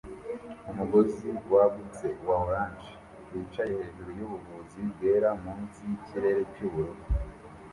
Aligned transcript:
Umugozi 0.69 1.27
wagutse 1.53 2.05
wa 2.27 2.35
orange 2.45 2.89
wicaye 3.29 3.71
hejuru 3.81 4.09
yubuvuzi 4.19 4.79
bwera 4.93 5.29
munsi 5.43 5.79
yikirere 5.89 6.41
cyubururu 6.53 7.03